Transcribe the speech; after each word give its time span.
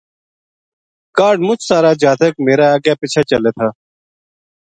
کاہڈ 1.17 1.37
مُچ 1.47 1.59
سارا 1.69 1.91
جاتک 2.01 2.33
میرے 2.45 2.65
اَگے 2.75 2.93
پِچھے 2.99 3.21
چلے 3.29 3.39
لگا 3.43 3.69